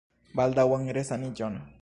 [0.39, 1.61] Baldaŭan resaniĝon!